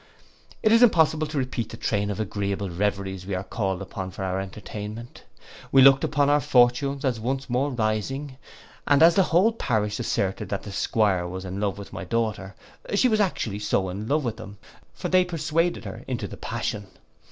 [0.63, 4.39] It is impossible to repeat the train of agreeable reveries we called up for our
[4.39, 5.23] entertainment.
[5.71, 8.37] We looked upon our fortunes as once more rising;
[8.87, 12.55] and as the whole parish asserted that the 'Squire was in love with my daughter,
[12.95, 14.57] she was actually so with him;
[14.95, 16.87] for they persuaded her into the passion.